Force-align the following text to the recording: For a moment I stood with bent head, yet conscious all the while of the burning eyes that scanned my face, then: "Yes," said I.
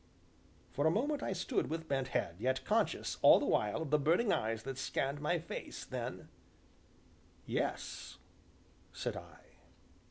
For 0.71 0.87
a 0.87 0.89
moment 0.89 1.21
I 1.21 1.31
stood 1.31 1.69
with 1.69 1.87
bent 1.87 2.07
head, 2.07 2.37
yet 2.39 2.65
conscious 2.65 3.19
all 3.21 3.39
the 3.39 3.45
while 3.45 3.83
of 3.83 3.91
the 3.91 3.99
burning 3.99 4.33
eyes 4.33 4.63
that 4.63 4.79
scanned 4.79 5.21
my 5.21 5.37
face, 5.37 5.85
then: 5.85 6.27
"Yes," 7.45 8.17
said 8.91 9.15
I. 9.15 9.57